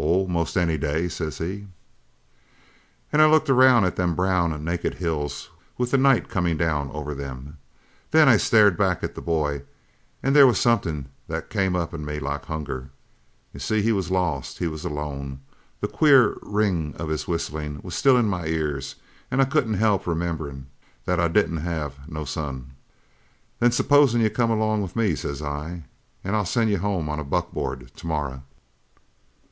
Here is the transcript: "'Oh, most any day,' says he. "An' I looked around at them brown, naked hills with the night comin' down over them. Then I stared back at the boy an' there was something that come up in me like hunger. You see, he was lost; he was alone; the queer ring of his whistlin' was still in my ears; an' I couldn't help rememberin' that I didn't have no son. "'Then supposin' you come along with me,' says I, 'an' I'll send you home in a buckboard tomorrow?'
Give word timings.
"'Oh, 0.00 0.26
most 0.26 0.56
any 0.56 0.76
day,' 0.76 1.06
says 1.06 1.38
he. 1.38 1.68
"An' 3.12 3.20
I 3.20 3.26
looked 3.26 3.48
around 3.48 3.84
at 3.84 3.94
them 3.94 4.16
brown, 4.16 4.64
naked 4.64 4.94
hills 4.94 5.48
with 5.78 5.92
the 5.92 5.96
night 5.96 6.28
comin' 6.28 6.56
down 6.56 6.90
over 6.90 7.14
them. 7.14 7.58
Then 8.10 8.28
I 8.28 8.36
stared 8.36 8.76
back 8.76 9.04
at 9.04 9.14
the 9.14 9.20
boy 9.22 9.62
an' 10.24 10.32
there 10.32 10.44
was 10.48 10.58
something 10.58 11.08
that 11.28 11.50
come 11.50 11.76
up 11.76 11.94
in 11.94 12.04
me 12.04 12.18
like 12.18 12.46
hunger. 12.46 12.90
You 13.54 13.60
see, 13.60 13.80
he 13.80 13.92
was 13.92 14.10
lost; 14.10 14.58
he 14.58 14.66
was 14.66 14.84
alone; 14.84 15.40
the 15.80 15.86
queer 15.86 16.36
ring 16.42 16.92
of 16.98 17.08
his 17.08 17.28
whistlin' 17.28 17.78
was 17.84 17.94
still 17.94 18.16
in 18.16 18.26
my 18.28 18.46
ears; 18.46 18.96
an' 19.30 19.40
I 19.40 19.44
couldn't 19.44 19.74
help 19.74 20.04
rememberin' 20.08 20.66
that 21.04 21.20
I 21.20 21.28
didn't 21.28 21.58
have 21.58 22.08
no 22.08 22.24
son. 22.24 22.72
"'Then 23.60 23.70
supposin' 23.70 24.20
you 24.20 24.30
come 24.30 24.50
along 24.50 24.82
with 24.82 24.96
me,' 24.96 25.14
says 25.14 25.40
I, 25.40 25.84
'an' 26.24 26.34
I'll 26.34 26.44
send 26.44 26.70
you 26.70 26.78
home 26.78 27.08
in 27.08 27.20
a 27.20 27.24
buckboard 27.24 27.92
tomorrow?' 27.94 28.42